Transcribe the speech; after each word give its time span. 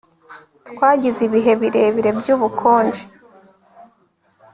Twagize 0.69 1.19
ibihe 1.27 1.51
birebire 1.61 2.09
byubukonje 2.19 3.03